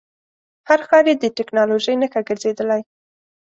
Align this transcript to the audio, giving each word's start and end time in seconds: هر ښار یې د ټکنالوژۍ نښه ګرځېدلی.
هر 0.67 0.79
ښار 0.87 1.05
یې 1.09 1.15
د 1.19 1.25
ټکنالوژۍ 1.37 1.95
نښه 2.01 2.21
ګرځېدلی. 2.27 2.81